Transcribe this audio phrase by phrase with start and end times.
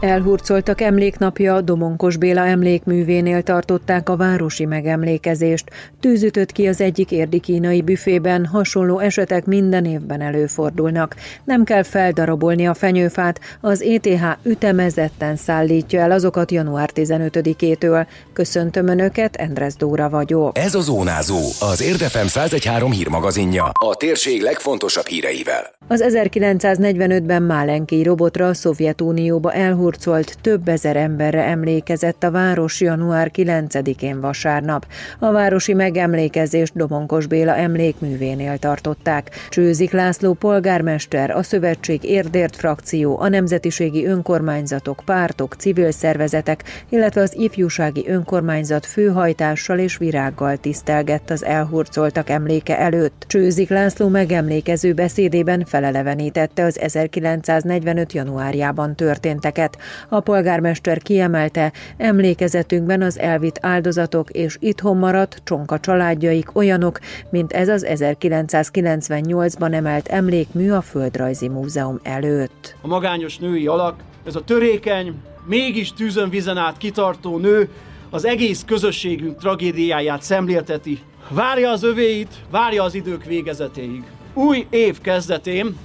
[0.00, 5.70] Elhurcoltak emléknapja, Domonkos Béla emlékművénél tartották a városi megemlékezést.
[6.00, 11.16] Tűzütött ki az egyik érdi kínai büfében, hasonló esetek minden évben előfordulnak.
[11.44, 18.06] Nem kell feldarabolni a fenyőfát, az ETH ütemezetten szállítja el azokat január 15-től.
[18.32, 20.58] Köszöntöm Önöket, Endres Dóra vagyok.
[20.58, 25.72] Ez a Zónázó, az Érdefem 113 hírmagazinja, a térség legfontosabb híreivel.
[25.88, 29.52] Az 1945-ben Málenki robotra a Szovjetunióba
[29.84, 34.86] elhurcolt több ezer emberre emlékezett a város január 9-én vasárnap.
[35.18, 39.30] A városi megemlékezést Domonkos Béla emlékművénél tartották.
[39.48, 47.34] Csőzik László polgármester, a Szövetség Érdért frakció, a nemzetiségi önkormányzatok, pártok, civil szervezetek, illetve az
[47.36, 53.24] ifjúsági önkormányzat főhajtással és virággal tisztelgett az elhurcoltak emléke előtt.
[53.26, 58.12] Csőzik László megemlékező beszédében felelevenítette az 1945.
[58.12, 59.73] januárjában történteket.
[60.08, 66.98] A polgármester kiemelte, emlékezetünkben az elvitt áldozatok és itthon maradt csonka családjaik olyanok,
[67.30, 72.76] mint ez az 1998-ban emelt emlékmű a Földrajzi Múzeum előtt.
[72.80, 75.14] A magányos női alak, ez a törékeny,
[75.46, 77.68] mégis tűzön vizen át kitartó nő
[78.10, 80.98] az egész közösségünk tragédiáját szemlélteti.
[81.28, 85.76] Várja az övéit, várja az idők végezetéig új év kezdetén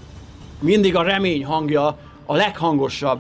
[0.60, 3.20] mindig a remény hangja a leghangosabb.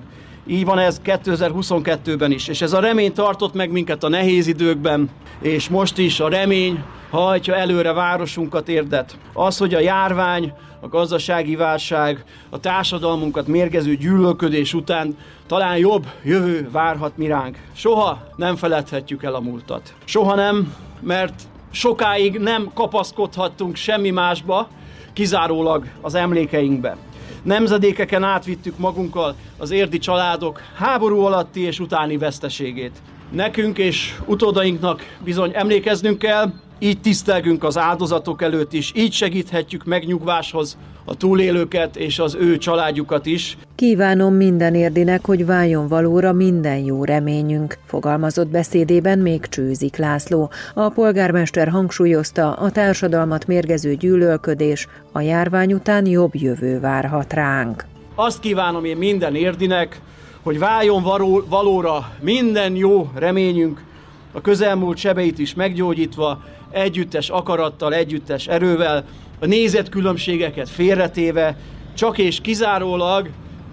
[0.51, 5.09] Így van ez 2022-ben is, és ez a remény tartott meg minket a nehéz időkben,
[5.41, 9.17] és most is a remény hajtja előre városunkat érdet.
[9.33, 16.69] Az, hogy a járvány, a gazdasági válság, a társadalmunkat mérgező gyűlölködés után talán jobb jövő
[16.71, 17.57] várhat mi ránk.
[17.73, 19.93] Soha nem feledhetjük el a múltat.
[20.05, 24.67] Soha nem, mert sokáig nem kapaszkodhattunk semmi másba,
[25.13, 26.97] kizárólag az emlékeinkbe.
[27.43, 33.01] Nemzedékeken átvittük magunkkal az érdi családok háború alatti és utáni veszteségét.
[33.31, 40.77] Nekünk és utódainknak bizony emlékeznünk kell, így tisztelgünk az áldozatok előtt is, így segíthetjük megnyugváshoz
[41.05, 43.57] a túlélőket és az ő családjukat is.
[43.75, 50.51] Kívánom minden érdinek, hogy váljon valóra minden jó reményünk, fogalmazott beszédében még Csőzik László.
[50.73, 57.85] A polgármester hangsúlyozta, a társadalmat mérgező gyűlölködés a járvány után jobb jövő várhat ránk.
[58.15, 60.01] Azt kívánom én minden érdinek,
[60.43, 61.03] hogy váljon
[61.49, 63.83] valóra minden jó reményünk,
[64.31, 69.05] a közelmúlt sebeit is meggyógyítva, együttes akarattal, együttes erővel,
[69.39, 71.57] a nézetkülönbségeket félretéve,
[71.93, 73.29] csak és kizárólag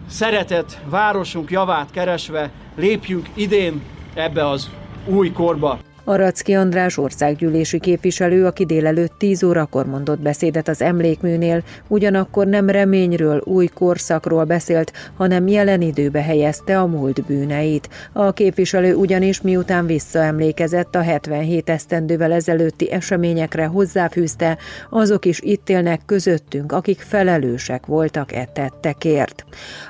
[0.08, 3.82] szeretett városunk javát keresve lépjünk idén
[4.14, 4.70] ebbe az
[5.06, 5.78] új korba.
[6.08, 13.42] Aracki András országgyűlési képviselő, aki délelőtt 10 órakor mondott beszédet az emlékműnél, ugyanakkor nem reményről,
[13.44, 17.88] új korszakról beszélt, hanem jelen időbe helyezte a múlt bűneit.
[18.12, 24.58] A képviselő ugyanis miután visszaemlékezett a 77 esztendővel ezelőtti eseményekre hozzáfűzte,
[24.90, 29.44] azok is itt élnek közöttünk, akik felelősek voltak e tettekért.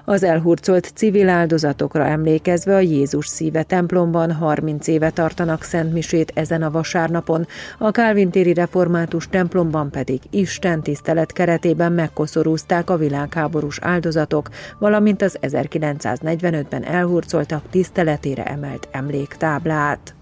[0.05, 6.63] Az elhurcolt civil áldozatokra emlékezve a Jézus szíve templomban 30 éve tartanak Szent misét ezen
[6.63, 7.47] a vasárnapon,
[7.79, 15.39] a Calvin téri református templomban pedig Isten tisztelet keretében megkoszorúzták a világháborús áldozatok, valamint az
[15.43, 20.16] 1945-ben elhurcoltak tiszteletére emelt emléktáblát.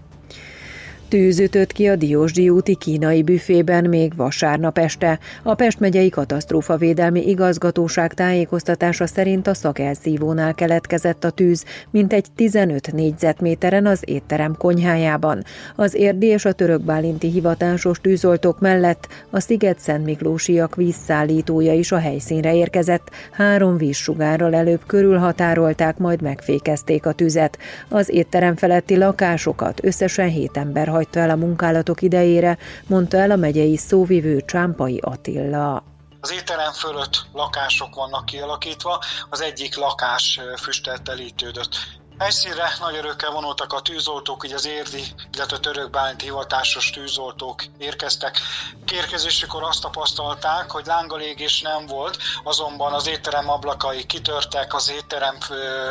[1.15, 5.19] Tűz ütött ki a Diósdi úti kínai büfében még vasárnap este.
[5.43, 12.93] A Pest megyei katasztrófavédelmi igazgatóság tájékoztatása szerint a szakelszívónál keletkezett a tűz, mint egy 15
[12.93, 15.43] négyzetméteren az étterem konyhájában.
[15.75, 21.97] Az érdi és a török bálinti hivatásos tűzoltók mellett a Sziget-Szent Miklósiak vízszállítója is a
[21.97, 23.09] helyszínre érkezett.
[23.31, 27.57] Három vízsugárral előbb körülhatárolták, majd megfékezték a tüzet.
[27.89, 32.57] Az étterem feletti lakásokat összesen hét ember hagyta el a munkálatok idejére,
[32.87, 35.83] mondta el a megyei szóvivő Csámpai Attila.
[36.19, 41.75] Az étterem fölött lakások vannak kialakítva, az egyik lakás füsteltelítődött.
[42.17, 48.39] Helyszínre nagy örökkel vonultak a tűzoltók, így az érdi, illetve török bányt hivatásos tűzoltók érkeztek.
[48.85, 55.37] Kérkezésükor azt tapasztalták, hogy lángalégés nem volt, azonban az étterem ablakai kitörtek, az étterem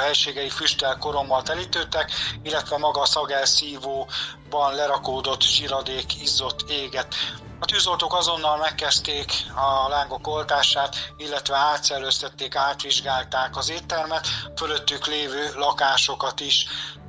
[0.01, 2.11] helységei füstel korommal telítődtek,
[2.43, 7.15] illetve maga a szagelszívóban lerakódott zsiradék izzott éget.
[7.65, 14.27] A tűzoltók azonnal megkezdték a lángok oltását, illetve átszellőztették, átvizsgálták az éttermet,
[14.57, 16.67] fölöttük lévő lakásokat is.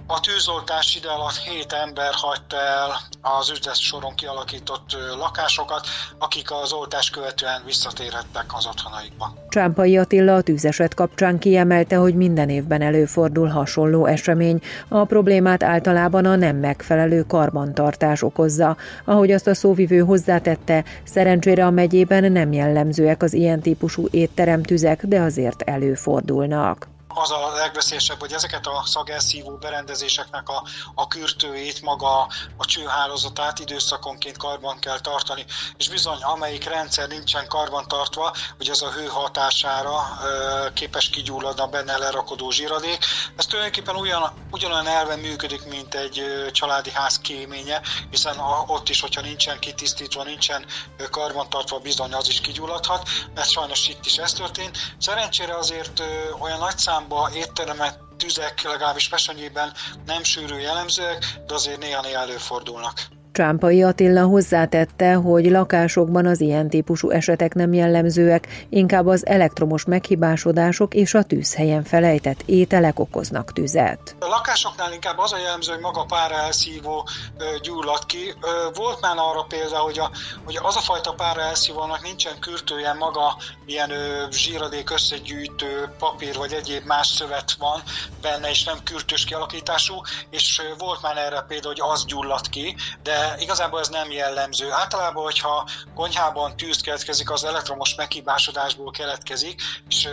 [0.08, 5.88] A tűzoltás ide alatt 7 ember hagyta el az üzlet soron kialakított lakásokat,
[6.20, 9.34] akik az oltás követően visszatérhettek az otthonaikba.
[9.50, 14.62] Csámpai Attila a tűzeset kapcsán kiemelte, hogy minden évben előfordul hasonló esemény.
[14.88, 18.78] A problémát általában a nem megfelelő karbantartás okozza.
[19.06, 25.20] Ahogy azt a szóvivő hozzátette, szerencsére a megyében nem jellemzőek az ilyen típusú étteremtüzek, de
[25.20, 30.64] azért előfordulnak az a legveszélyesebb, hogy ezeket a szagelszívó berendezéseknek a,
[30.96, 32.28] a kürtőjét, maga
[32.58, 35.46] a csőhálózatát időszakonként karban kell tartani,
[35.78, 41.62] és bizony amelyik rendszer nincsen karban tartva, hogy az a hő hatására ö, képes kigyulladni
[41.62, 43.06] a benne lerakodó zsíradék.
[43.36, 49.02] Ez tulajdonképpen ugyan, ugyanolyan elven működik, mint egy családi ház kéménye, hiszen a, ott is,
[49.02, 50.66] hogyha nincsen kitisztítva, nincsen
[51.12, 54.78] karban tartva, bizony az is kigyulladhat, mert sajnos itt is ez történt.
[54.98, 59.74] Szerencsére azért ö, olyan nagy szám számba étteremet tüzek, legalábbis Pesenyében
[60.06, 63.08] nem sűrű jellemzőek, de azért néha-néha előfordulnak.
[63.36, 70.94] Csámpai Attila hozzátette, hogy lakásokban az ilyen típusú esetek nem jellemzőek, inkább az elektromos meghibásodások
[70.94, 74.16] és a tűzhelyen felejtett ételek okoznak tüzet.
[74.20, 77.08] A lakásoknál inkább az a jellemző, hogy maga pára elszívó
[77.62, 78.34] gyullad ki.
[78.74, 80.12] Volt már arra példa, hogy, a,
[80.46, 83.36] hogy az a fajta pára elszívónak nincsen kürtője, maga
[83.66, 83.92] ilyen
[84.32, 87.82] zsíradék összegyűjtő papír vagy egyéb más szövet van
[88.22, 93.25] benne, és nem kürtős kialakítású, és volt már erre példa, hogy az gyullad ki, de
[93.38, 94.72] igazából ez nem jellemző.
[94.72, 100.10] Általában, hogyha konyhában tűz keletkezik, az elektromos meghibásodásból keletkezik, és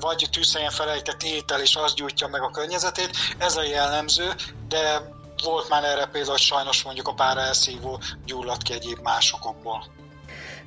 [0.00, 4.34] vagy tűzhelyen felejtett étel, és az gyújtja meg a környezetét, ez a jellemző,
[4.68, 5.02] de
[5.42, 9.84] volt már erre például, hogy sajnos mondjuk a pára elszívó gyulladt ki egyéb másokból.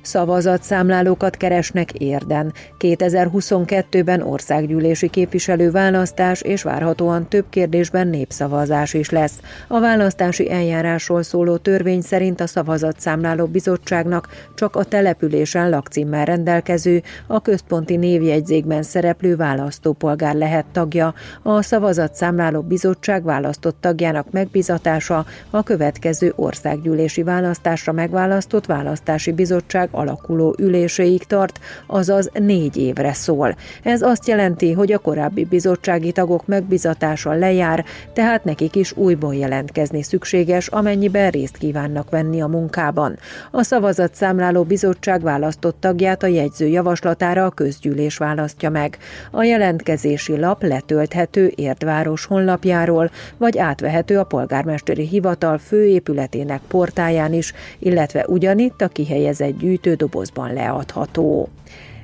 [0.06, 2.52] Szavazatszámlálókat keresnek érden.
[2.78, 9.40] 2022-ben országgyűlési képviselő választás és várhatóan több kérdésben népszavazás is lesz.
[9.68, 17.42] A választási eljárásról szóló törvény szerint a szavazatszámláló bizottságnak csak a településen lakcímmel rendelkező, a
[17.42, 21.14] központi névjegyzékben szereplő választópolgár lehet tagja.
[21.42, 31.24] A szavazatszámláló bizottság választott tagjának megbizatása a következő országgyűlési választásra megválasztott választási bizottság alakuló üléséig
[31.24, 33.56] tart, azaz négy évre szól.
[33.82, 40.02] Ez azt jelenti, hogy a korábbi bizottsági tagok megbizatása lejár, tehát nekik is újból jelentkezni
[40.02, 43.18] szükséges, amennyiben részt kívánnak venni a munkában.
[43.50, 48.98] A szavazatszámláló bizottság választott tagját a jegyző javaslatára a közgyűlés választja meg.
[49.30, 58.24] A jelentkezési lap letölthető Érdváros honlapjáról, vagy átvehető a polgármesteri hivatal főépületének portáján is, illetve
[58.28, 61.48] ugyanitt a kihelyezett gyűjtő dobozban leadható.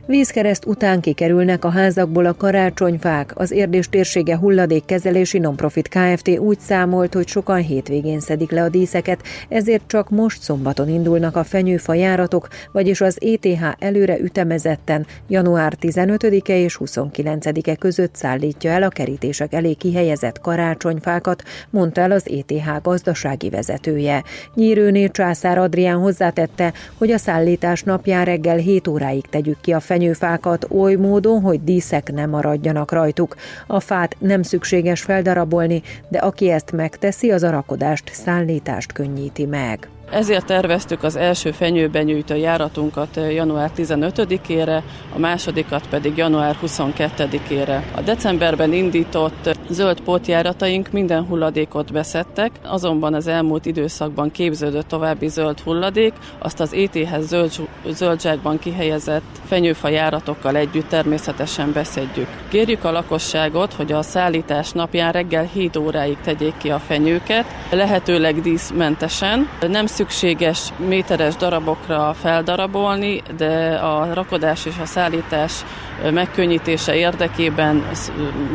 [0.07, 3.33] Vízkereszt után kikerülnek a házakból a karácsonyfák.
[3.35, 6.29] Az érdés térsége hulladékkezelési nonprofit Kft.
[6.29, 11.45] úgy számolt, hogy sokan hétvégén szedik le a díszeket, ezért csak most szombaton indulnak a
[11.45, 18.89] fenyőfa járatok, vagyis az ETH előre ütemezetten január 15-e és 29-e között szállítja el a
[18.89, 24.23] kerítések elé kihelyezett karácsonyfákat, mondta el az ETH gazdasági vezetője.
[24.55, 30.67] Nyírőné Császár Adrián hozzátette, hogy a szállítás napján reggel 7 óráig tegyük ki a fenyőfákat
[30.71, 33.37] oly módon, hogy díszek ne maradjanak rajtuk.
[33.67, 39.89] A fát nem szükséges feldarabolni, de aki ezt megteszi, az a rakodást, szállítást könnyíti meg.
[40.13, 44.83] Ezért terveztük az első fenyőben nyújtó járatunkat január 15-ére,
[45.15, 47.83] a másodikat pedig január 22-ére.
[47.95, 55.61] A decemberben indított zöld pótjárataink minden hulladékot beszettek, azonban az elmúlt időszakban képződött további zöld
[55.61, 57.53] hulladék, azt az ET-hez zöld,
[57.91, 62.29] zöldságban kihelyezett fenyőfa járatokkal együtt természetesen beszedjük.
[62.49, 68.41] Kérjük a lakosságot, hogy a szállítás napján reggel 7 óráig tegyék ki a fenyőket, lehetőleg
[68.41, 69.49] díszmentesen.
[69.69, 75.65] Nem szükséges méteres darabokra feldarabolni, de a rakodás és a szállítás
[76.13, 77.85] megkönnyítése érdekében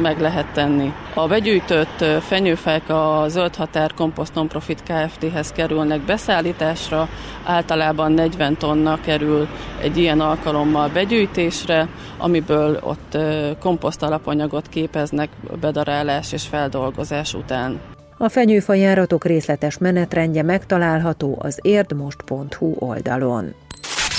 [0.01, 0.94] meg lehet tenni.
[1.13, 7.08] A begyűjtött fenyőfák a Zöld Határ Komposzt Nonprofit Kft-hez kerülnek beszállításra,
[7.44, 9.48] általában 40 tonna kerül
[9.82, 11.88] egy ilyen alkalommal begyűjtésre,
[12.18, 13.18] amiből ott
[13.60, 17.96] komposzt alapanyagot képeznek bedarálás és feldolgozás után.
[18.17, 23.53] A fenyőfa járatok részletes menetrendje megtalálható az érdmost.hu oldalon.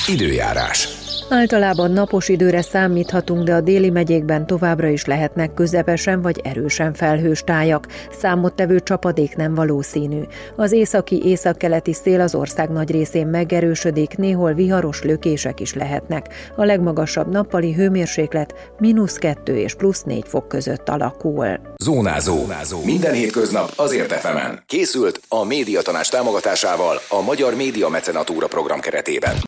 [0.08, 0.97] Időjárás.
[1.30, 7.42] Általában napos időre számíthatunk, de a déli megyékben továbbra is lehetnek közepesen vagy erősen felhős
[7.42, 7.86] tájak.
[8.18, 10.20] Számottevő csapadék nem valószínű.
[10.56, 16.26] Az északi északkeleti szél az ország nagy részén megerősödik, néhol viharos lökések is lehetnek.
[16.56, 21.60] A legmagasabb nappali hőmérséklet mínusz 2 és plusz 4 fok között alakul.
[21.76, 22.36] Zónázó.
[22.36, 22.84] Zónázó.
[22.84, 24.62] Minden hétköznap azért efemen.
[24.66, 29.36] Készült a médiatanás támogatásával a Magyar Média Mecenatúra program keretében.